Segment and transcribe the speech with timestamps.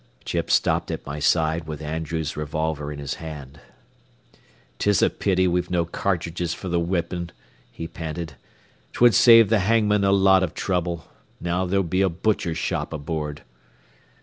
[0.25, 3.59] Chips stopped at my side with Andrews's revolver in his hand.
[4.79, 7.29] "'Tis a pity we've no cartridges fer th' weepin,"
[7.71, 8.33] he panted;
[8.93, 11.05] "'twould save th' hangman a lot o' trouble.
[11.39, 13.43] Now there'll be a butcher's shop aboard."